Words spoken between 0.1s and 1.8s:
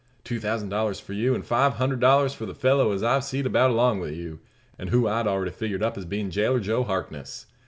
Two thousand dollars for you, an' five